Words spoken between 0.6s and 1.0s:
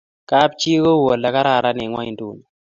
ko